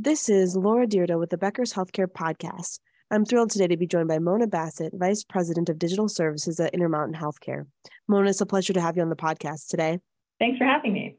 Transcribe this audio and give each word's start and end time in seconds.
This 0.00 0.28
is 0.28 0.54
Laura 0.54 0.86
Dyrda 0.86 1.18
with 1.18 1.30
the 1.30 1.36
Becker's 1.36 1.72
Healthcare 1.72 2.06
Podcast. 2.06 2.78
I'm 3.10 3.24
thrilled 3.24 3.50
today 3.50 3.66
to 3.66 3.76
be 3.76 3.88
joined 3.88 4.06
by 4.06 4.20
Mona 4.20 4.46
Bassett, 4.46 4.92
Vice 4.94 5.24
President 5.24 5.68
of 5.68 5.76
Digital 5.76 6.08
Services 6.08 6.60
at 6.60 6.72
Intermountain 6.72 7.20
Healthcare. 7.20 7.64
Mona, 8.06 8.30
it's 8.30 8.40
a 8.40 8.46
pleasure 8.46 8.72
to 8.72 8.80
have 8.80 8.94
you 8.94 9.02
on 9.02 9.08
the 9.08 9.16
podcast 9.16 9.66
today. 9.66 9.98
Thanks 10.38 10.56
for 10.56 10.66
having 10.66 10.92
me. 10.92 11.16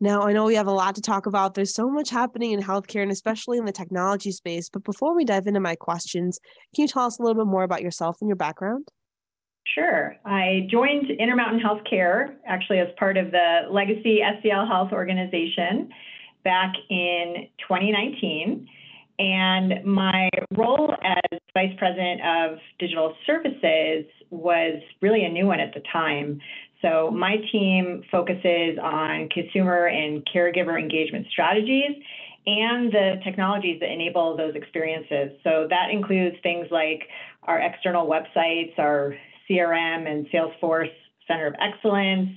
Now, 0.00 0.22
I 0.22 0.32
know 0.32 0.44
we 0.44 0.54
have 0.54 0.68
a 0.68 0.72
lot 0.72 0.94
to 0.94 1.00
talk 1.00 1.26
about. 1.26 1.54
There's 1.54 1.74
so 1.74 1.90
much 1.90 2.08
happening 2.08 2.52
in 2.52 2.62
healthcare 2.62 3.02
and 3.02 3.10
especially 3.10 3.58
in 3.58 3.64
the 3.64 3.72
technology 3.72 4.30
space. 4.30 4.68
But 4.68 4.84
before 4.84 5.16
we 5.16 5.24
dive 5.24 5.48
into 5.48 5.58
my 5.58 5.74
questions, 5.74 6.38
can 6.72 6.82
you 6.82 6.88
tell 6.88 7.06
us 7.06 7.18
a 7.18 7.22
little 7.22 7.44
bit 7.44 7.50
more 7.50 7.64
about 7.64 7.82
yourself 7.82 8.18
and 8.20 8.28
your 8.28 8.36
background? 8.36 8.86
Sure. 9.74 10.14
I 10.24 10.68
joined 10.70 11.10
Intermountain 11.10 11.60
Healthcare 11.60 12.36
actually 12.46 12.78
as 12.78 12.90
part 12.96 13.16
of 13.16 13.32
the 13.32 13.62
Legacy 13.72 14.20
SCL 14.22 14.68
Health 14.68 14.92
organization 14.92 15.90
back 16.44 16.72
in 16.88 17.48
2019. 17.58 18.68
And 19.18 19.84
my 19.84 20.30
role 20.56 20.94
as 21.04 21.38
Vice 21.52 21.74
President 21.78 22.20
of 22.24 22.58
Digital 22.78 23.14
Services 23.26 24.06
was 24.30 24.80
really 25.02 25.24
a 25.24 25.28
new 25.28 25.46
one 25.46 25.60
at 25.60 25.74
the 25.74 25.82
time. 25.92 26.40
So 26.80 27.10
my 27.10 27.36
team 27.52 28.02
focuses 28.10 28.78
on 28.82 29.28
consumer 29.28 29.86
and 29.86 30.26
caregiver 30.34 30.80
engagement 30.80 31.26
strategies 31.30 32.02
and 32.46 32.90
the 32.90 33.20
technologies 33.22 33.80
that 33.80 33.90
enable 33.90 34.36
those 34.36 34.54
experiences. 34.54 35.38
So 35.44 35.66
that 35.68 35.90
includes 35.92 36.36
things 36.42 36.68
like 36.70 37.02
our 37.42 37.60
external 37.60 38.06
websites, 38.06 38.78
our 38.78 39.14
CRM 39.48 40.10
and 40.10 40.26
Salesforce 40.32 40.90
Center 41.28 41.46
of 41.46 41.54
Excellence, 41.60 42.30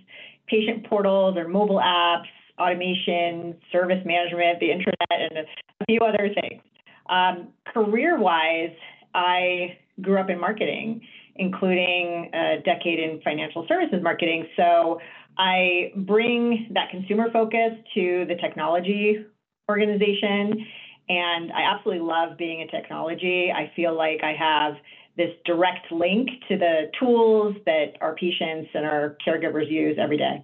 patient 0.48 0.86
portals 0.90 1.38
or 1.38 1.48
mobile 1.48 1.82
apps, 1.84 2.28
automation, 2.60 3.56
service 3.72 4.04
management, 4.06 4.60
the 4.60 4.68
intranet, 4.68 5.30
and 5.30 5.40
a 5.40 5.86
few 5.86 6.00
other 6.02 6.30
things. 6.42 6.62
Um, 7.10 7.50
career 7.74 8.20
wise, 8.20 8.76
I 9.14 9.78
grew 10.02 10.20
up 10.20 10.30
in 10.30 10.40
marketing, 10.40 11.02
including 11.36 12.30
a 12.34 12.62
decade 12.64 13.00
in 13.00 13.22
financial 13.24 13.66
services 13.68 14.00
marketing. 14.02 14.48
So 14.56 15.00
I 15.38 15.92
bring 15.96 16.70
that 16.74 16.90
consumer 16.92 17.32
focus 17.32 17.74
to 17.96 18.26
the 18.28 18.36
technology 18.42 19.26
organization. 19.70 20.66
And 21.10 21.52
I 21.52 21.64
absolutely 21.74 22.06
love 22.06 22.38
being 22.38 22.62
in 22.62 22.68
technology. 22.70 23.52
I 23.52 23.72
feel 23.76 23.96
like 23.96 24.22
I 24.24 24.34
have 24.34 24.76
this 25.18 25.32
direct 25.46 25.92
link 25.92 26.30
to 26.50 26.58
the 26.58 26.92
tools 27.00 27.56
that 27.66 27.94
our 28.02 28.16
patients 28.16 28.70
and 28.74 28.86
our 28.86 29.18
caregivers 29.26 29.70
use 29.70 29.98
every 30.02 30.18
day. 30.18 30.44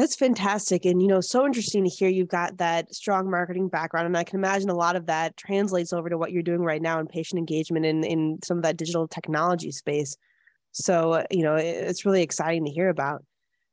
That's 0.00 0.16
fantastic. 0.16 0.86
And, 0.86 1.02
you 1.02 1.08
know, 1.08 1.20
so 1.20 1.44
interesting 1.44 1.84
to 1.84 1.90
hear 1.90 2.08
you've 2.08 2.26
got 2.26 2.56
that 2.56 2.94
strong 2.94 3.30
marketing 3.30 3.68
background. 3.68 4.06
And 4.06 4.16
I 4.16 4.24
can 4.24 4.38
imagine 4.38 4.70
a 4.70 4.74
lot 4.74 4.96
of 4.96 5.04
that 5.06 5.36
translates 5.36 5.92
over 5.92 6.08
to 6.08 6.16
what 6.16 6.32
you're 6.32 6.42
doing 6.42 6.62
right 6.62 6.80
now 6.80 7.00
in 7.00 7.06
patient 7.06 7.38
engagement 7.38 7.84
and 7.84 8.02
in 8.02 8.38
some 8.42 8.56
of 8.56 8.62
that 8.62 8.78
digital 8.78 9.06
technology 9.06 9.70
space. 9.70 10.16
So, 10.72 11.12
uh, 11.12 11.24
you 11.30 11.42
know, 11.42 11.54
it's 11.56 12.06
really 12.06 12.22
exciting 12.22 12.64
to 12.64 12.70
hear 12.70 12.88
about. 12.88 13.22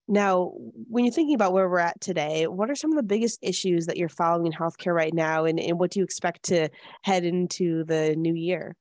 Now, 0.10 0.52
when 0.90 1.06
you're 1.06 1.14
thinking 1.14 1.36
about 1.36 1.54
where 1.54 1.70
we're 1.70 1.80
at 1.80 2.02
today, 2.02 2.46
what 2.46 2.70
are 2.70 2.76
some 2.76 2.92
of 2.92 2.98
the 2.98 3.04
biggest 3.04 3.40
issues 3.42 3.86
that 3.86 3.96
you're 3.96 4.10
following 4.10 4.48
in 4.48 4.52
healthcare 4.52 4.94
right 4.94 5.14
now? 5.14 5.46
And, 5.46 5.62
and 5.62 5.80
what 5.80 5.92
do 5.92 6.02
you 6.02 6.04
expect 6.04 6.44
to 6.48 6.68
head 7.04 7.24
into 7.24 7.86
the 7.86 8.18
new 8.18 8.34
year? 8.34 8.76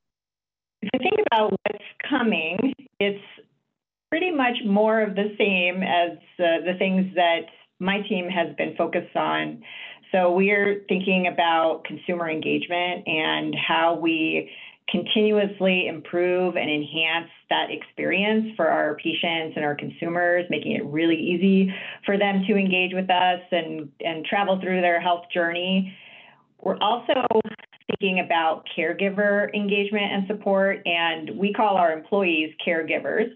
If 0.83 0.91
I 0.93 0.99
think 0.99 1.21
about 1.31 1.53
what's 1.63 1.85
coming, 2.11 2.75
it's 2.99 3.23
pretty 4.17 4.31
much 4.31 4.57
more 4.65 5.03
of 5.03 5.15
the 5.15 5.35
same 5.37 5.83
as 5.83 6.17
uh, 6.39 6.65
the 6.65 6.73
things 6.79 7.15
that 7.15 7.41
my 7.81 8.01
team 8.09 8.31
has 8.31 8.57
been 8.57 8.75
focused 8.75 9.15
on. 9.15 9.63
So 10.11 10.33
we're 10.33 10.85
thinking 10.89 11.27
about 11.31 11.85
consumer 11.85 12.31
engagement 12.31 13.07
and 13.07 13.55
how 13.55 13.99
we 14.01 14.51
continuously 14.89 15.87
improve 15.89 16.57
and 16.57 16.71
enhance 16.71 17.29
that 17.51 17.67
experience 17.71 18.57
for 18.57 18.69
our 18.69 18.95
patients 18.95 19.53
and 19.55 19.67
our 19.67 19.75
consumers, 19.75 20.47
making 20.49 20.73
it 20.73 20.87
really 20.87 21.17
easy 21.17 21.71
for 22.07 22.17
them 22.17 22.43
to 22.49 22.57
engage 22.57 22.95
with 22.95 23.11
us 23.11 23.41
and, 23.53 23.91
and 24.01 24.25
travel 24.25 24.59
through 24.63 24.81
their 24.81 24.99
health 24.99 25.25
journey. 25.35 25.95
We're 26.63 26.79
also 26.79 27.23
thinking 27.87 28.21
about 28.25 28.65
caregiver 28.75 29.55
engagement 29.55 30.11
and 30.11 30.27
support, 30.27 30.81
and 30.87 31.37
we 31.37 31.53
call 31.53 31.77
our 31.77 31.93
employees 31.93 32.55
caregivers. 32.67 33.31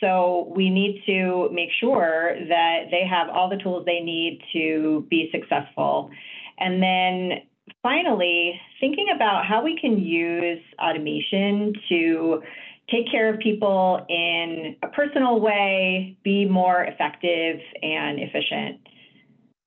So 0.00 0.52
we 0.54 0.70
need 0.70 1.02
to 1.06 1.48
make 1.52 1.70
sure 1.80 2.36
that 2.48 2.84
they 2.90 3.06
have 3.08 3.28
all 3.28 3.48
the 3.48 3.56
tools 3.56 3.84
they 3.86 4.00
need 4.00 4.40
to 4.52 5.06
be 5.08 5.30
successful. 5.32 6.10
And 6.58 6.82
then 6.82 7.38
finally, 7.82 8.60
thinking 8.80 9.06
about 9.14 9.46
how 9.46 9.62
we 9.62 9.78
can 9.80 9.98
use 9.98 10.60
automation 10.82 11.72
to 11.88 12.42
take 12.90 13.10
care 13.10 13.32
of 13.32 13.40
people 13.40 14.04
in 14.08 14.76
a 14.82 14.88
personal 14.88 15.40
way, 15.40 16.16
be 16.22 16.44
more 16.44 16.84
effective 16.84 17.58
and 17.82 18.18
efficient. 18.20 18.80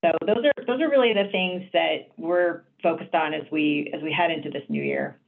So 0.04 0.12
those 0.26 0.46
are 0.46 0.66
those 0.66 0.82
are 0.82 0.90
really 0.90 1.14
the 1.14 1.30
things 1.32 1.64
that 1.74 2.10
we're 2.18 2.62
focused 2.82 3.14
on 3.14 3.34
as 3.34 3.44
we 3.52 3.92
as 3.94 4.02
we 4.02 4.14
head 4.14 4.32
into 4.32 4.50
this 4.50 4.64
new 4.70 4.82
year. 4.82 5.20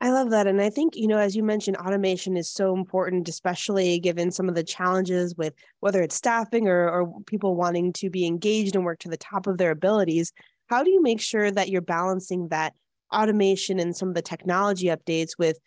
I 0.00 0.10
love 0.10 0.30
that. 0.30 0.46
And 0.46 0.60
I 0.60 0.68
think, 0.68 0.94
you 0.94 1.08
know, 1.08 1.16
as 1.16 1.34
you 1.34 1.42
mentioned, 1.42 1.78
automation 1.78 2.36
is 2.36 2.50
so 2.50 2.74
important, 2.74 3.28
especially 3.28 3.98
given 3.98 4.30
some 4.30 4.48
of 4.48 4.54
the 4.54 4.62
challenges 4.62 5.34
with 5.36 5.54
whether 5.80 6.02
it's 6.02 6.14
staffing 6.14 6.68
or, 6.68 6.90
or 6.90 7.20
people 7.22 7.56
wanting 7.56 7.94
to 7.94 8.10
be 8.10 8.26
engaged 8.26 8.76
and 8.76 8.84
work 8.84 8.98
to 9.00 9.08
the 9.08 9.16
top 9.16 9.46
of 9.46 9.56
their 9.56 9.70
abilities. 9.70 10.32
How 10.66 10.82
do 10.82 10.90
you 10.90 11.02
make 11.02 11.20
sure 11.20 11.50
that 11.50 11.70
you're 11.70 11.80
balancing 11.80 12.48
that 12.48 12.74
automation 13.14 13.78
and 13.78 13.96
some 13.96 14.08
of 14.08 14.14
the 14.14 14.22
technology 14.22 14.88
updates 14.88 15.38
with, 15.38 15.58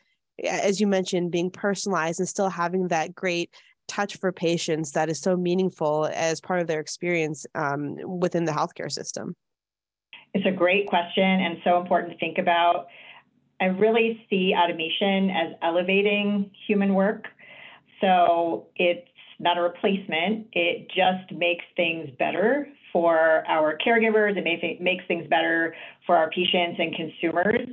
as 0.48 0.80
you 0.80 0.86
mentioned, 0.86 1.32
being 1.32 1.50
personalized 1.50 2.20
and 2.20 2.30
still 2.30 2.50
having 2.50 2.90
that 2.90 3.16
great 3.16 3.52
touch 3.88 4.18
for 4.18 4.32
patients 4.32 4.92
that 4.92 5.10
is 5.10 5.20
so 5.20 5.36
meaningful 5.36 6.08
as 6.14 6.40
part 6.40 6.62
of 6.62 6.68
their 6.68 6.80
experience 6.80 7.48
um, 7.56 7.98
within 8.20 8.46
the 8.46 8.52
healthcare 8.52 8.92
system? 8.92 9.36
It's 10.36 10.46
a 10.46 10.52
great 10.52 10.88
question 10.88 11.24
and 11.24 11.58
so 11.64 11.82
important 11.82 12.14
to 12.14 12.20
think 12.20 12.38
about. 12.38 12.88
I 13.62 13.66
really 13.66 14.26
see 14.30 14.54
automation 14.56 15.30
as 15.30 15.54
elevating 15.62 16.52
human 16.68 16.94
work. 16.94 17.26
So 18.02 18.68
it's 18.76 19.08
not 19.40 19.58
a 19.58 19.62
replacement. 19.62 20.48
It 20.54 20.88
just 20.90 21.38
makes 21.38 21.66
things 21.76 22.10
better 22.18 22.68
for 22.94 23.44
our 23.48 23.78
caregivers. 23.86 24.38
It 24.38 24.82
makes 24.82 25.06
things 25.08 25.28
better 25.30 25.76
for 26.06 26.16
our 26.16 26.30
patients 26.30 26.80
and 26.80 26.96
consumers. 26.96 27.68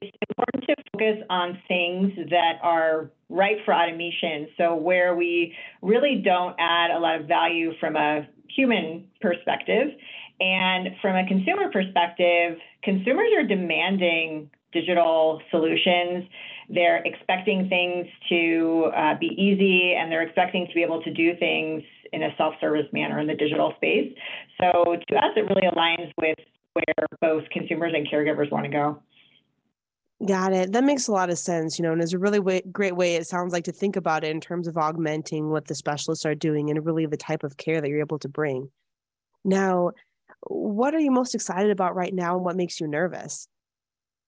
It's 0.00 0.16
important 0.30 0.64
to 0.66 0.76
focus 0.92 1.24
on 1.28 1.58
things 1.68 2.12
that 2.30 2.54
are 2.62 3.10
right 3.28 3.58
for 3.64 3.74
automation. 3.74 4.48
So 4.56 4.74
where 4.74 5.14
we 5.14 5.54
really 5.82 6.22
don't 6.24 6.56
add 6.58 6.90
a 6.90 6.98
lot 6.98 7.20
of 7.20 7.26
value 7.26 7.72
from 7.78 7.96
a 7.96 8.26
human 8.48 9.06
perspective. 9.20 9.88
And 10.40 10.88
from 11.02 11.16
a 11.16 11.26
consumer 11.26 11.70
perspective, 11.70 12.56
consumers 12.82 13.28
are 13.36 13.46
demanding 13.46 14.50
digital 14.72 15.40
solutions. 15.50 16.24
They're 16.68 17.02
expecting 17.04 17.68
things 17.68 18.06
to 18.28 18.90
uh, 18.96 19.18
be 19.18 19.26
easy 19.26 19.94
and 19.98 20.10
they're 20.10 20.22
expecting 20.22 20.66
to 20.68 20.74
be 20.74 20.82
able 20.82 21.02
to 21.02 21.12
do 21.12 21.36
things 21.38 21.82
in 22.12 22.22
a 22.22 22.30
self 22.36 22.54
service 22.60 22.86
manner 22.92 23.18
in 23.18 23.26
the 23.26 23.34
digital 23.34 23.72
space. 23.76 24.12
So 24.60 24.96
to 25.08 25.16
us, 25.16 25.32
it 25.36 25.48
really 25.48 25.68
aligns 25.74 26.12
with 26.16 26.38
where 26.74 27.06
both 27.20 27.48
consumers 27.50 27.92
and 27.94 28.06
caregivers 28.08 28.50
want 28.50 28.64
to 28.64 28.70
go. 28.70 29.02
Got 30.26 30.52
it. 30.52 30.72
That 30.72 30.84
makes 30.84 31.08
a 31.08 31.12
lot 31.12 31.30
of 31.30 31.38
sense, 31.38 31.78
you 31.78 31.82
know, 31.82 31.92
and 31.92 32.02
it's 32.02 32.12
a 32.12 32.18
really 32.18 32.40
way, 32.40 32.62
great 32.70 32.94
way 32.94 33.14
it 33.14 33.26
sounds 33.26 33.54
like 33.54 33.64
to 33.64 33.72
think 33.72 33.96
about 33.96 34.22
it 34.22 34.30
in 34.30 34.40
terms 34.40 34.68
of 34.68 34.76
augmenting 34.76 35.48
what 35.48 35.66
the 35.66 35.74
specialists 35.74 36.26
are 36.26 36.34
doing 36.34 36.68
and 36.68 36.84
really 36.84 37.06
the 37.06 37.16
type 37.16 37.42
of 37.42 37.56
care 37.56 37.80
that 37.80 37.88
you're 37.88 38.00
able 38.00 38.18
to 38.18 38.28
bring. 38.28 38.70
Now, 39.44 39.92
what 40.46 40.94
are 40.94 40.98
you 40.98 41.10
most 41.10 41.34
excited 41.34 41.70
about 41.70 41.96
right 41.96 42.14
now 42.14 42.36
and 42.36 42.44
what 42.44 42.56
makes 42.56 42.80
you 42.80 42.86
nervous? 42.86 43.48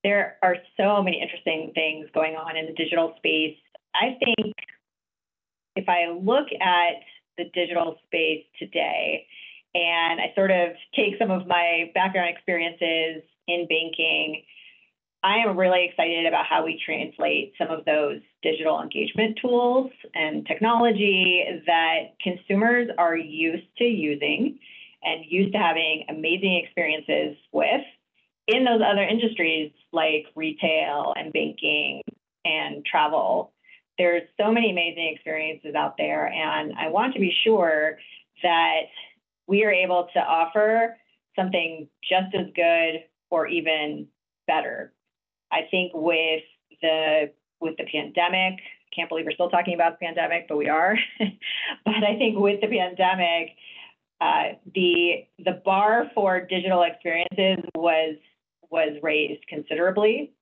There 0.04 0.36
are 0.42 0.56
so 0.76 1.02
many 1.02 1.20
interesting 1.20 1.72
things 1.74 2.08
going 2.14 2.34
on 2.34 2.56
in 2.56 2.66
the 2.66 2.72
digital 2.72 3.14
space. 3.18 3.56
I 3.94 4.18
think 4.24 4.54
if 5.76 5.88
I 5.88 6.10
look 6.10 6.46
at 6.60 7.02
the 7.38 7.44
digital 7.54 7.96
space 8.06 8.44
today 8.58 9.26
and 9.74 10.20
I 10.20 10.32
sort 10.34 10.50
of 10.50 10.72
take 10.94 11.14
some 11.18 11.30
of 11.30 11.46
my 11.46 11.90
background 11.94 12.34
experiences 12.34 13.22
in 13.48 13.66
banking, 13.68 14.42
I 15.22 15.36
am 15.36 15.56
really 15.56 15.86
excited 15.88 16.26
about 16.26 16.46
how 16.46 16.64
we 16.64 16.80
translate 16.84 17.54
some 17.56 17.70
of 17.70 17.84
those 17.84 18.20
digital 18.42 18.82
engagement 18.82 19.38
tools 19.40 19.90
and 20.14 20.44
technology 20.46 21.44
that 21.66 22.14
consumers 22.20 22.88
are 22.98 23.16
used 23.16 23.66
to 23.78 23.84
using 23.84 24.58
and 25.04 25.24
used 25.28 25.52
to 25.52 25.58
having 25.58 26.04
amazing 26.08 26.60
experiences 26.64 27.36
with 27.52 27.82
in 28.48 28.64
those 28.64 28.80
other 28.84 29.02
industries 29.02 29.72
like 29.92 30.26
retail 30.34 31.14
and 31.16 31.32
banking 31.32 32.02
and 32.44 32.84
travel, 32.84 33.52
there's 33.98 34.22
so 34.40 34.50
many 34.50 34.70
amazing 34.70 35.12
experiences 35.14 35.74
out 35.74 35.96
there. 35.96 36.26
And 36.26 36.72
I 36.78 36.88
want 36.88 37.14
to 37.14 37.20
be 37.20 37.32
sure 37.44 37.98
that 38.42 38.82
we 39.46 39.64
are 39.64 39.70
able 39.70 40.08
to 40.14 40.20
offer 40.20 40.96
something 41.36 41.88
just 42.02 42.34
as 42.34 42.46
good 42.54 43.04
or 43.30 43.46
even 43.46 44.08
better. 44.46 44.92
I 45.50 45.62
think 45.70 45.92
with 45.94 46.42
the 46.80 47.32
with 47.60 47.76
the 47.76 47.84
pandemic, 47.84 48.58
can't 48.94 49.08
believe 49.08 49.24
we're 49.24 49.32
still 49.32 49.50
talking 49.50 49.74
about 49.74 49.98
the 49.98 50.06
pandemic, 50.06 50.46
but 50.48 50.56
we 50.56 50.68
are. 50.68 50.96
but 51.18 51.94
I 51.94 52.16
think 52.18 52.38
with 52.38 52.60
the 52.60 52.66
pandemic, 52.66 53.50
uh, 54.20 54.58
the 54.74 55.26
the 55.44 55.62
bar 55.64 56.10
for 56.14 56.40
digital 56.40 56.82
experiences 56.82 57.64
was 57.74 58.16
was 58.72 58.98
raised 59.02 59.46
considerably, 59.48 60.32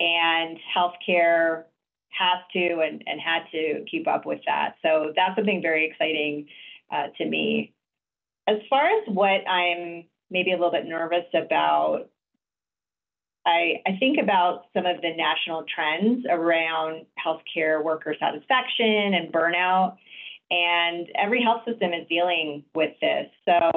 and 0.00 0.58
healthcare 0.74 1.64
has 2.10 2.38
to 2.52 2.80
and, 2.80 3.02
and 3.06 3.20
had 3.20 3.42
to 3.52 3.84
keep 3.90 4.06
up 4.06 4.24
with 4.24 4.40
that. 4.46 4.76
So 4.82 5.12
that's 5.16 5.34
something 5.36 5.60
very 5.60 5.86
exciting 5.86 6.46
uh, 6.92 7.08
to 7.18 7.26
me. 7.26 7.74
As 8.46 8.58
far 8.70 8.86
as 8.86 9.04
what 9.08 9.46
I'm 9.48 10.04
maybe 10.30 10.52
a 10.52 10.56
little 10.56 10.70
bit 10.70 10.86
nervous 10.86 11.26
about, 11.34 12.08
I, 13.46 13.82
I 13.86 13.96
think 13.98 14.18
about 14.22 14.66
some 14.74 14.86
of 14.86 15.00
the 15.00 15.14
national 15.16 15.64
trends 15.74 16.24
around 16.30 17.06
healthcare 17.24 17.82
worker 17.82 18.14
satisfaction 18.18 19.14
and 19.14 19.32
burnout. 19.32 19.96
And 20.50 21.08
every 21.18 21.42
health 21.42 21.62
system 21.66 21.92
is 21.92 22.06
dealing 22.08 22.64
with 22.74 22.92
this. 23.00 23.26
So, 23.46 23.70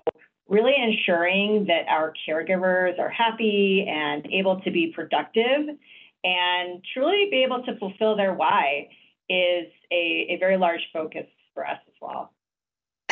ensuring 1.05 1.65
that 1.67 1.87
our 1.89 2.13
caregivers 2.27 2.99
are 2.99 3.09
happy 3.09 3.85
and 3.87 4.25
able 4.31 4.61
to 4.61 4.71
be 4.71 4.91
productive 4.95 5.75
and 6.23 6.83
truly 6.93 7.27
be 7.29 7.43
able 7.43 7.63
to 7.63 7.77
fulfill 7.77 8.15
their 8.15 8.33
why 8.33 8.87
is 9.29 9.67
a, 9.91 10.27
a 10.29 10.37
very 10.39 10.57
large 10.57 10.81
focus 10.91 11.25
for 11.53 11.65
us 11.65 11.79
as 11.87 11.93
well. 12.01 12.31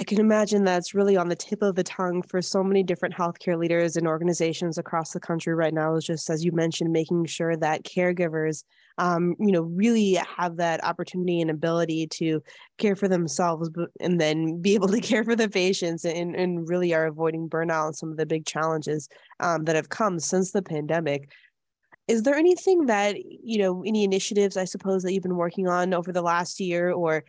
I 0.03 0.05
can 0.05 0.19
imagine 0.19 0.65
that's 0.65 0.93
really 0.93 1.15
on 1.15 1.29
the 1.29 1.35
tip 1.37 1.61
of 1.61 1.75
the 1.75 1.83
tongue 1.83 2.23
for 2.23 2.41
so 2.41 2.61
many 2.61 2.83
different 2.83 3.15
healthcare 3.15 3.57
leaders 3.57 3.95
and 3.95 4.05
organizations 4.05 4.77
across 4.77 5.11
the 5.11 5.19
country 5.21 5.55
right 5.55 5.73
now. 5.73 5.95
Is 5.95 6.03
just 6.03 6.29
as 6.29 6.43
you 6.43 6.51
mentioned, 6.51 6.91
making 6.91 7.23
sure 7.27 7.55
that 7.55 7.85
caregivers, 7.85 8.65
um, 8.97 9.33
you 9.39 9.53
know, 9.53 9.61
really 9.61 10.15
have 10.15 10.57
that 10.57 10.83
opportunity 10.83 11.39
and 11.39 11.49
ability 11.49 12.07
to 12.15 12.43
care 12.77 12.97
for 12.97 13.07
themselves, 13.07 13.69
and 14.01 14.19
then 14.19 14.61
be 14.61 14.73
able 14.73 14.89
to 14.89 14.99
care 15.09 15.23
for 15.23 15.37
the 15.37 15.47
patients, 15.47 16.03
and, 16.03 16.35
and 16.35 16.67
really 16.67 16.93
are 16.93 17.05
avoiding 17.05 17.47
burnout 17.47 17.85
and 17.85 17.95
some 17.95 18.11
of 18.11 18.17
the 18.17 18.25
big 18.25 18.45
challenges 18.45 19.07
um, 19.39 19.63
that 19.63 19.77
have 19.77 19.87
come 19.87 20.19
since 20.19 20.51
the 20.51 20.61
pandemic 20.61 21.31
is 22.07 22.23
there 22.23 22.35
anything 22.35 22.87
that 22.87 23.15
you 23.17 23.57
know 23.57 23.83
any 23.85 24.03
initiatives 24.03 24.57
i 24.57 24.65
suppose 24.65 25.03
that 25.03 25.13
you've 25.13 25.23
been 25.23 25.37
working 25.37 25.67
on 25.67 25.93
over 25.93 26.11
the 26.11 26.21
last 26.21 26.59
year 26.59 26.91
or 26.91 27.23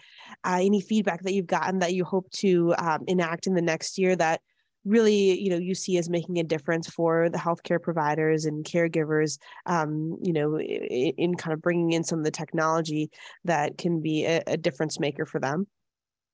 uh, 0.45 0.59
any 0.61 0.81
feedback 0.81 1.23
that 1.23 1.33
you've 1.33 1.47
gotten 1.47 1.79
that 1.79 1.95
you 1.95 2.05
hope 2.05 2.31
to 2.31 2.75
um, 2.79 3.05
enact 3.07 3.47
in 3.47 3.55
the 3.55 3.63
next 3.63 3.99
year 3.99 4.17
that 4.17 4.41
really 4.85 5.41
you 5.41 5.49
know 5.49 5.57
you 5.57 5.75
see 5.75 5.97
as 5.97 6.11
making 6.11 6.39
a 6.39 6.45
difference 6.45 6.89
for 6.89 7.31
the 7.31 7.39
healthcare 7.39 7.81
providers 7.81 8.45
and 8.45 8.65
caregivers 8.65 9.39
um, 9.67 10.17
you 10.23 10.33
know 10.33 10.59
in, 10.59 11.13
in, 11.17 11.35
kind 11.35 11.55
of 11.55 11.63
bringing 11.63 11.93
in 11.93 12.05
some 12.05 12.19
of 12.19 12.25
the 12.25 12.31
technology 12.31 13.11
that 13.45 13.79
can 13.79 14.01
be 14.01 14.25
a, 14.25 14.43
a 14.47 14.57
difference 14.57 15.01
maker 15.01 15.25
for 15.25 15.41
them? 15.41 15.67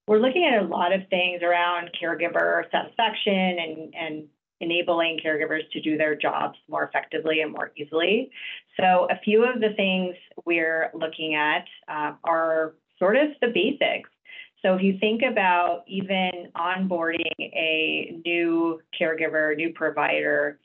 We're 0.09 0.19
looking 0.19 0.45
at 0.45 0.65
a 0.65 0.67
lot 0.67 0.93
of 0.93 1.03
things 1.09 1.43
around 1.43 1.91
caregiver 2.03 2.63
satisfaction 2.73 3.33
and 3.35 3.95
and 3.95 4.29
enabling 4.61 5.21
caregivers 5.25 5.69
to 5.73 5.81
do 5.81 5.97
their 5.97 6.15
jobs 6.15 6.59
more 6.69 6.85
effectively 6.85 7.41
and 7.41 7.53
more 7.53 7.73
easily. 7.77 8.31
So, 8.79 9.09
a 9.11 9.19
few 9.25 9.45
of 9.45 9.61
the 9.61 9.71
things 9.77 10.15
we're 10.45 10.91
looking 10.95 11.35
at 11.35 11.65
uh, 11.89 12.13
are 12.25 12.75
sort 12.99 13.17
of 13.17 13.31
the 13.41 13.49
basics. 13.49 14.11
So, 14.63 14.75
if 14.75 14.83
you 14.83 14.99
think 14.99 15.23
about 15.23 15.85
even 15.87 16.51
onboarding 16.57 17.39
a 17.39 18.21
new 18.25 18.81
caregiver, 19.01 19.57
new 19.57 19.73
provider, 19.73 20.59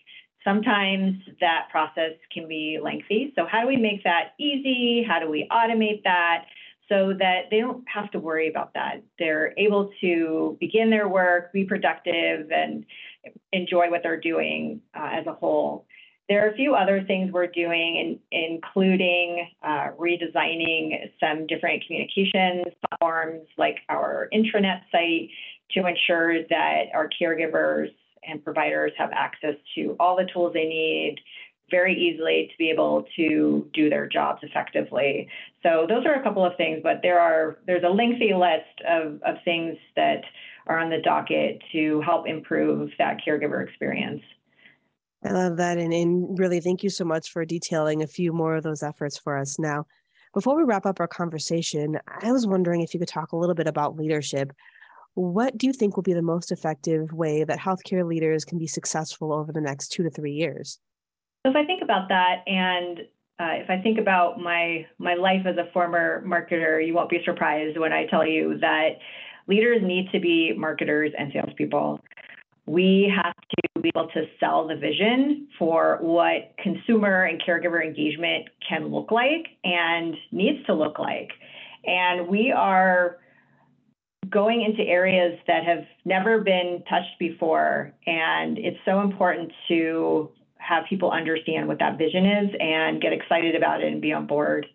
sometimes 0.44 1.16
that 1.40 1.68
process 1.72 2.14
can 2.32 2.48
be 2.48 2.80
lengthy. 2.82 3.34
So, 3.36 3.46
how 3.50 3.62
do 3.62 3.68
we 3.68 3.78
make 3.78 4.04
that 4.04 4.34
easy? 4.40 5.04
How 5.08 5.20
do 5.20 5.30
we 5.30 5.48
automate 5.52 6.04
that? 6.04 6.46
so 6.90 7.14
that 7.18 7.46
they 7.50 7.60
don't 7.60 7.84
have 7.88 8.12
to 8.12 8.20
worry 8.20 8.48
about 8.48 8.74
that. 8.76 9.02
They're 9.18 9.54
able 9.58 9.92
to 10.02 10.58
begin 10.60 10.90
their 10.90 11.08
work, 11.08 11.52
be 11.52 11.64
productive, 11.66 12.52
and 12.52 12.86
enjoy 13.52 13.90
what 13.90 14.02
they're 14.04 14.20
doing 14.20 14.82
uh, 14.96 15.10
as 15.14 15.28
a 15.28 15.34
whole. 15.34 15.86
There 16.28 16.46
are 16.46 16.50
a 16.50 16.56
few 16.56 16.74
other 16.74 17.04
things 17.04 17.32
we're 17.32 17.48
doing, 17.48 18.20
in, 18.32 18.56
including 18.56 19.48
uh, 19.62 19.90
redesigning 20.00 21.12
some 21.20 21.46
different 21.46 21.84
communications 21.86 22.66
platforms 22.90 23.48
like 23.58 23.78
our 23.90 24.28
intranet 24.34 24.82
site 24.92 25.30
to 25.72 25.86
ensure 25.86 26.44
that 26.50 26.86
our 26.94 27.10
caregivers 27.22 27.90
and 28.28 28.44
providers 28.44 28.92
have 28.98 29.12
access 29.14 29.56
to 29.76 29.96
all 30.00 30.16
the 30.16 30.28
tools 30.34 30.54
they 30.54 30.66
need 30.66 31.18
very 31.72 31.96
easily 31.96 32.48
to 32.52 32.58
be 32.58 32.70
able 32.70 33.06
to 33.16 33.68
do 33.74 33.90
their 33.90 34.08
jobs 34.08 34.40
effectively. 34.44 35.28
So 35.64 35.86
those 35.90 36.06
are 36.06 36.14
a 36.14 36.24
couple 36.24 36.46
of 36.46 36.56
things, 36.58 36.82
but 36.84 37.00
there 37.02 37.20
are 37.20 37.58
there's 37.66 37.84
a 37.84 37.90
lengthy 37.90 38.34
list 38.34 38.82
of, 38.88 39.22
of 39.24 39.36
things 39.44 39.78
that 39.96 40.22
are 40.68 40.80
on 40.80 40.90
the 40.90 41.02
docket 41.02 41.62
to 41.72 42.02
help 42.02 42.28
improve 42.28 42.92
that 42.98 43.18
caregiver 43.26 43.68
experience. 43.68 44.22
I 45.24 45.32
love 45.32 45.58
that. 45.58 45.78
And, 45.78 45.94
and 45.94 46.38
really, 46.38 46.60
thank 46.60 46.84
you 46.84 46.90
so 46.90 47.04
much 47.04 47.32
for 47.32 47.46
detailing 47.46 48.04
a 48.04 48.08
few 48.08 48.32
more 48.32 48.56
of 48.56 48.64
those 48.64 48.84
efforts 48.84 49.18
for 49.18 49.38
us. 49.38 49.58
Now, 49.58 49.86
before 50.34 50.56
we 50.56 50.64
wrap 50.64 50.86
up 50.86 51.00
our 51.00 51.08
conversation, 51.08 51.98
I 52.22 52.32
was 52.32 52.46
wondering 52.46 52.82
if 52.82 52.94
you 52.94 53.00
could 53.00 53.10
talk 53.10 53.32
a 53.32 53.38
little 53.38 53.56
bit 53.56 53.68
about 53.68 53.96
leadership. 53.96 54.52
What 55.16 55.58
do 55.58 55.66
you 55.66 55.74
think 55.74 55.96
will 55.96 56.04
be 56.04 56.14
the 56.14 56.22
most 56.22 56.52
effective 56.52 57.14
way 57.14 57.44
that 57.44 57.58
healthcare 57.58 58.06
leaders 58.06 58.44
can 58.44 58.60
be 58.60 58.68
successful 58.68 59.32
over 59.32 59.52
the 59.52 59.62
next 59.62 59.90
two 59.90 60.04
to 60.04 60.10
three 60.10 60.34
years? 60.34 60.80
So, 61.46 61.52
if 61.52 61.56
I 61.56 61.66
think 61.66 61.82
about 61.82 62.10
that, 62.10 62.44
and 62.48 63.00
uh, 63.40 63.62
if 63.64 63.70
I 63.70 63.82
think 63.82 63.98
about 63.98 64.40
my 64.40 64.86
my 64.98 65.16
life 65.16 65.46
as 65.46 65.56
a 65.58 65.72
former 65.72 66.24
marketer, 66.26 66.86
you 66.86 66.94
won't 66.94 67.10
be 67.10 67.22
surprised 67.24 67.78
when 67.80 67.94
I 67.94 68.06
tell 68.08 68.28
you 68.28 68.58
that 68.60 68.98
leaders 69.48 69.82
need 69.84 70.10
to 70.12 70.20
be 70.20 70.54
marketers 70.58 71.12
and 71.18 71.32
salespeople. 71.34 72.00
We 72.66 73.14
have 73.16 73.36
to 73.36 73.82
be 73.82 73.92
able 73.96 74.08
to 74.10 74.26
sell 74.40 74.68
the 74.68 74.76
vision 74.76 75.48
for 75.60 76.00
what 76.02 76.56
consumer 76.62 77.26
and 77.26 77.42
caregiver 77.42 77.86
engagement 77.86 78.48
can 78.68 78.88
look 78.88 79.12
like 79.12 79.46
and 79.64 80.16
needs 80.32 80.66
to 80.66 80.74
look 80.74 80.98
like. 80.98 81.30
And 81.86 82.28
we 82.28 82.52
are 82.52 83.18
going 84.30 84.64
into 84.64 84.82
areas 84.90 85.38
that 85.48 85.64
have 85.64 85.86
never 86.04 86.42
been 86.42 86.84
touched 86.90 87.20
before. 87.20 87.94
And 88.08 88.58
it's 88.58 88.80
so 88.86 89.02
important 89.02 89.52
to 89.68 90.32
have 90.58 90.86
people 90.90 91.12
understand 91.12 91.68
what 91.68 91.78
that 91.80 91.98
vision 91.98 92.26
is 92.26 92.50
and 92.60 93.00
get 93.00 93.14
excited 93.14 93.56
about 93.56 93.84
it 93.84 93.92
and 93.92 94.02
be 94.02 94.14
on 94.14 94.26
board. 94.26 94.66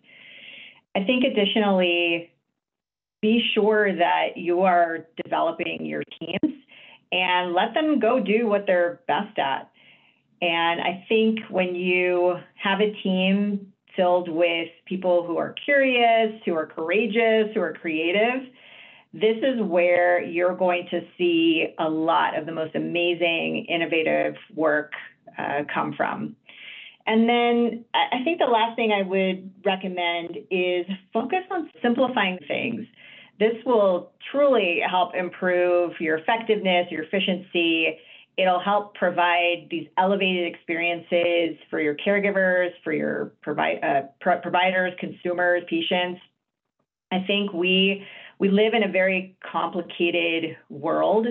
I 0.95 1.03
think 1.03 1.23
additionally, 1.25 2.31
be 3.21 3.43
sure 3.53 3.95
that 3.95 4.35
you 4.35 4.61
are 4.61 5.05
developing 5.23 5.85
your 5.85 6.03
teams 6.19 6.55
and 7.11 7.53
let 7.53 7.73
them 7.73 7.99
go 7.99 8.19
do 8.19 8.47
what 8.47 8.65
they're 8.65 9.01
best 9.07 9.37
at. 9.37 9.69
And 10.41 10.81
I 10.81 11.05
think 11.07 11.39
when 11.49 11.75
you 11.75 12.35
have 12.55 12.79
a 12.79 12.93
team 13.03 13.71
filled 13.95 14.29
with 14.29 14.69
people 14.85 15.25
who 15.27 15.37
are 15.37 15.53
curious, 15.65 16.41
who 16.45 16.55
are 16.55 16.65
courageous, 16.65 17.53
who 17.53 17.61
are 17.61 17.73
creative, 17.73 18.47
this 19.13 19.37
is 19.37 19.61
where 19.61 20.23
you're 20.23 20.55
going 20.55 20.87
to 20.89 21.01
see 21.17 21.67
a 21.77 21.89
lot 21.89 22.37
of 22.37 22.45
the 22.45 22.51
most 22.51 22.75
amazing, 22.75 23.65
innovative 23.67 24.35
work 24.55 24.93
uh, 25.37 25.63
come 25.71 25.93
from. 25.95 26.35
And 27.05 27.27
then 27.27 27.85
I 27.93 28.23
think 28.23 28.39
the 28.39 28.45
last 28.45 28.75
thing 28.75 28.91
I 28.91 29.01
would 29.01 29.51
recommend 29.65 30.37
is 30.49 30.85
focus 31.11 31.43
on 31.49 31.69
simplifying 31.81 32.37
things. 32.47 32.85
This 33.41 33.55
will 33.65 34.11
truly 34.31 34.81
help 34.87 35.15
improve 35.15 35.93
your 35.99 36.19
effectiveness, 36.19 36.85
your 36.91 37.01
efficiency. 37.01 37.97
It'll 38.37 38.59
help 38.59 38.93
provide 38.93 39.65
these 39.71 39.87
elevated 39.97 40.53
experiences 40.53 41.57
for 41.71 41.81
your 41.81 41.95
caregivers, 41.95 42.69
for 42.83 42.93
your 42.93 43.33
provi- 43.41 43.81
uh, 43.81 44.01
pro- 44.19 44.39
providers, 44.41 44.93
consumers, 44.99 45.63
patients. 45.67 46.21
I 47.11 47.23
think 47.25 47.51
we 47.51 48.05
we 48.37 48.49
live 48.49 48.75
in 48.75 48.83
a 48.83 48.91
very 48.91 49.35
complicated 49.51 50.55
world, 50.69 51.25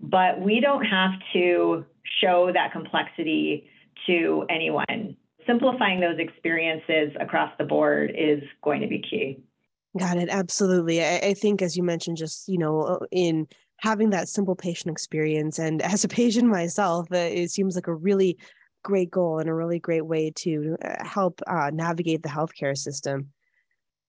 but 0.00 0.40
we 0.40 0.58
don't 0.58 0.84
have 0.84 1.12
to 1.32 1.84
show 2.20 2.50
that 2.52 2.72
complexity 2.72 3.68
to 4.08 4.44
anyone. 4.50 5.16
Simplifying 5.46 6.00
those 6.00 6.18
experiences 6.18 7.16
across 7.20 7.52
the 7.56 7.64
board 7.64 8.12
is 8.18 8.42
going 8.64 8.80
to 8.80 8.88
be 8.88 9.00
key. 9.00 9.38
Got 9.98 10.16
it. 10.16 10.28
Absolutely. 10.30 11.04
I, 11.04 11.18
I 11.18 11.34
think, 11.34 11.60
as 11.60 11.76
you 11.76 11.82
mentioned, 11.82 12.16
just, 12.16 12.48
you 12.48 12.56
know, 12.58 12.80
uh, 12.82 13.06
in 13.10 13.46
having 13.76 14.10
that 14.10 14.28
simple 14.28 14.56
patient 14.56 14.90
experience, 14.90 15.58
and 15.58 15.82
as 15.82 16.04
a 16.04 16.08
patient 16.08 16.48
myself, 16.48 17.06
uh, 17.12 17.16
it 17.16 17.50
seems 17.50 17.74
like 17.74 17.88
a 17.88 17.94
really 17.94 18.38
great 18.82 19.10
goal 19.10 19.38
and 19.38 19.48
a 19.48 19.54
really 19.54 19.78
great 19.78 20.06
way 20.06 20.30
to 20.36 20.76
uh, 20.82 21.04
help 21.04 21.40
uh, 21.46 21.70
navigate 21.72 22.22
the 22.22 22.28
healthcare 22.28 22.76
system. 22.76 23.28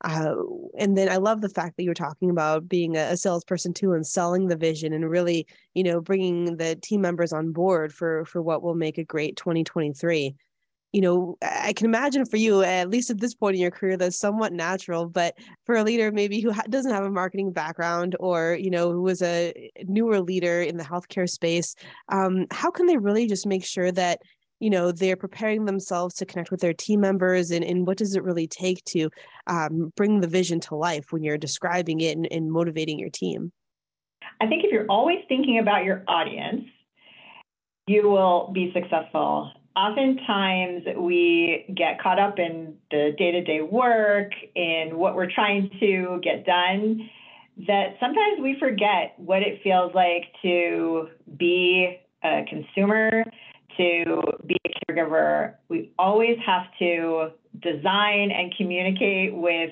Uh, 0.04 0.36
and 0.78 0.98
then 0.98 1.10
I 1.10 1.18
love 1.18 1.40
the 1.42 1.50
fact 1.50 1.78
that 1.78 1.84
you're 1.84 1.94
talking 1.94 2.30
about 2.30 2.68
being 2.68 2.98
a, 2.98 3.12
a, 3.12 3.18
salesperson 3.18 3.74
too 3.74 3.94
and 3.94 4.06
selling 4.06 4.48
the 4.48 4.58
vision 4.58 4.92
and 4.92 5.10
really, 5.10 5.48
you 5.76 5.84
know, 5.84 6.02
bringing 6.02 6.58
the 6.58 6.76
team 6.76 7.00
members 7.00 7.32
on 7.32 7.54
board 7.54 7.94
for 7.94 8.26
for 8.26 8.42
what 8.42 8.62
will 8.62 8.76
make 8.76 8.98
a 8.98 9.04
great 9.06 9.38
2023. 9.38 10.36
You 10.94 11.02
know, 11.02 11.36
I 11.42 11.74
can 11.74 11.88
imagine 11.88 12.24
for 12.24 12.38
you, 12.38 12.62
at 12.62 12.90
least 12.90 13.10
at 13.10 13.20
this 13.20 13.34
point 13.34 13.56
in 13.56 13.62
your 13.62 13.72
career, 13.72 13.98
that's 13.98 14.18
somewhat 14.18 14.54
natural. 14.54 15.08
But 15.08 15.36
for 15.66 15.76
a 15.76 15.84
leader 15.84 16.12
maybe 16.12 16.40
who 16.40 16.52
ha- 16.52 16.62
doesn't 16.70 16.94
have 16.94 17.04
a 17.04 17.10
marketing 17.10 17.52
background 17.52 18.16
or, 18.20 18.56
you 18.62 18.70
know, 18.70 18.92
who 18.92 19.02
was 19.02 19.24
a 19.24 19.72
newer 19.86 20.22
leader 20.22 20.62
in 20.62 20.78
the 20.78 20.84
healthcare 20.84 21.28
space, 21.28 21.76
um, 22.10 22.46
how 22.52 22.70
can 22.70 22.86
they 22.86 22.98
really 22.98 23.28
just 23.28 23.48
make 23.48 23.66
sure 23.66 23.92
that, 23.92 24.22
you 24.60 24.70
know, 24.70 24.92
they're 24.92 25.18
preparing 25.18 25.66
themselves 25.66 26.14
to 26.16 26.28
connect 26.28 26.52
with 26.52 26.62
their 26.62 26.76
team 26.76 27.02
members 27.02 27.50
and, 27.50 27.66
and 27.66 27.88
what 27.88 27.98
does 27.98 28.16
it 28.16 28.24
really 28.24 28.48
take 28.48 28.84
to 28.86 29.10
um, 29.48 29.92
bring 29.98 30.22
the 30.22 30.28
vision 30.28 30.60
to 30.60 30.76
life 30.76 31.12
when 31.12 31.24
you're 31.24 31.40
describing 31.40 32.02
it 32.02 32.16
and, 32.16 32.32
and 32.32 32.52
motivating 32.52 33.00
your 33.00 33.10
team? 33.10 33.52
I 34.40 34.46
think 34.46 34.64
if 34.64 34.72
you're 34.72 34.86
always 34.90 35.20
thinking 35.28 35.58
about 35.58 35.86
your 35.86 36.04
audience, 36.08 36.66
you 37.88 38.08
will 38.08 38.52
be 38.54 38.72
successful 38.74 39.52
oftentimes 39.76 40.84
we 40.98 41.66
get 41.76 42.02
caught 42.02 42.20
up 42.20 42.40
in 42.40 42.76
the 42.92 43.12
day 43.18 43.32
to 43.32 43.44
day 43.44 43.62
work, 43.62 44.32
in 44.56 44.98
what 44.98 45.16
we're 45.16 45.32
trying 45.32 45.70
to 45.80 46.20
get 46.24 46.46
done, 46.46 47.10
that 47.68 47.96
sometimes 48.00 48.40
we 48.42 48.56
forget 48.60 49.14
what 49.18 49.42
it 49.42 49.62
feels 49.64 49.94
like 49.94 50.24
to 50.42 51.08
be 51.38 51.98
a 52.24 52.44
consumer, 52.50 53.24
to 53.78 54.22
be 54.46 54.58
a 54.66 54.92
caregiver. 54.92 55.56
We 55.70 55.92
always 55.98 56.38
have 56.46 56.66
to 56.80 57.30
design 57.62 58.32
and 58.32 58.54
communicate 58.58 59.36
with 59.36 59.72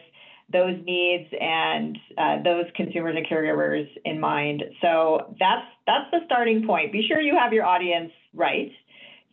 those 0.52 0.76
needs 0.84 1.30
and 1.40 1.98
uh, 2.18 2.44
those 2.44 2.66
consumers 2.76 3.16
and 3.16 3.26
caregivers 3.26 3.88
in 4.04 4.20
mind. 4.20 4.64
So 4.82 5.36
that's 5.40 5.66
that's 5.88 6.12
the 6.12 6.20
starting 6.26 6.68
point. 6.68 6.92
Be 6.92 7.06
sure 7.08 7.22
you 7.22 7.38
have 7.38 7.54
your 7.54 7.66
audience 7.66 8.12
right 8.34 8.72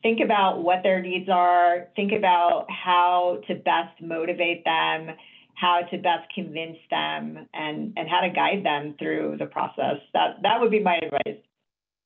think 0.03 0.21
about 0.25 0.63
what 0.63 0.83
their 0.83 1.01
needs 1.01 1.29
are, 1.29 1.89
think 1.97 2.13
about 2.13 2.67
how 2.71 3.41
to 3.49 3.55
best 3.55 4.01
motivate 4.01 4.65
them, 4.65 5.17
how 5.55 5.81
to 5.91 5.99
best 5.99 6.33
convince 6.35 6.79
them, 6.91 7.47
and, 7.53 7.93
and 7.97 8.09
how 8.09 8.21
to 8.21 8.31
guide 8.31 8.65
them 8.65 8.95
through 8.99 9.37
the 9.39 9.47
process. 9.47 9.97
That, 10.13 10.37
that 10.43 10.61
would 10.61 10.71
be 10.71 10.81
my 10.81 10.99
advice. 11.03 11.43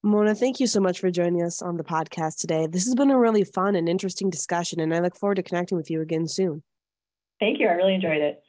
Mona, 0.02 0.34
thank 0.34 0.58
you 0.58 0.66
so 0.66 0.80
much 0.80 0.98
for 0.98 1.10
joining 1.10 1.42
us 1.42 1.62
on 1.62 1.76
the 1.76 1.84
podcast 1.84 2.38
today. 2.38 2.66
This 2.66 2.86
has 2.86 2.94
been 2.94 3.10
a 3.10 3.18
really 3.18 3.44
fun 3.44 3.76
and 3.76 3.88
interesting 3.88 4.30
discussion, 4.30 4.80
and 4.80 4.92
I 4.92 4.98
look 4.98 5.16
forward 5.16 5.36
to 5.36 5.42
connecting 5.42 5.76
with 5.78 5.90
you 5.90 6.00
again 6.00 6.26
soon. 6.26 6.62
Thank 7.38 7.60
you. 7.60 7.68
I 7.68 7.72
really 7.72 7.94
enjoyed 7.94 8.20
it. 8.20 8.42